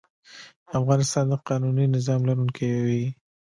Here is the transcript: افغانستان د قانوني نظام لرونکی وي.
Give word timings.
افغانستان 0.79 1.25
د 1.31 1.33
قانوني 1.47 1.85
نظام 1.95 2.21
لرونکی 2.27 2.69
وي. 2.85 3.03